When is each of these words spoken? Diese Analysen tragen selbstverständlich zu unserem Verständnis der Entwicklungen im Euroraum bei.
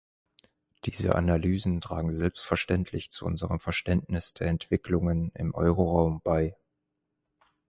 Diese 0.85 1.13
Analysen 1.13 1.79
tragen 1.79 2.15
selbstverständlich 2.17 3.11
zu 3.11 3.23
unserem 3.23 3.59
Verständnis 3.59 4.33
der 4.33 4.47
Entwicklungen 4.47 5.31
im 5.35 5.53
Euroraum 5.53 6.21
bei. 6.23 6.57